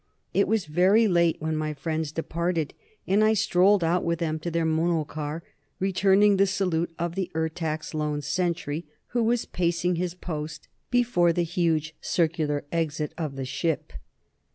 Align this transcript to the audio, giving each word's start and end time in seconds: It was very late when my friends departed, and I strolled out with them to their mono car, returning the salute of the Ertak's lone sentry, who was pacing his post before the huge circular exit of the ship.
It 0.33 0.47
was 0.47 0.65
very 0.65 1.07
late 1.07 1.35
when 1.39 1.55
my 1.55 1.75
friends 1.75 2.11
departed, 2.11 2.73
and 3.05 3.23
I 3.23 3.33
strolled 3.33 3.83
out 3.83 4.03
with 4.03 4.17
them 4.17 4.39
to 4.39 4.49
their 4.49 4.65
mono 4.65 5.03
car, 5.03 5.43
returning 5.79 6.37
the 6.37 6.47
salute 6.47 6.91
of 6.97 7.13
the 7.13 7.29
Ertak's 7.35 7.93
lone 7.93 8.23
sentry, 8.23 8.87
who 9.09 9.21
was 9.21 9.45
pacing 9.45 9.97
his 9.97 10.15
post 10.15 10.67
before 10.89 11.31
the 11.33 11.43
huge 11.43 11.93
circular 12.01 12.63
exit 12.71 13.13
of 13.15 13.35
the 13.35 13.45
ship. 13.45 13.93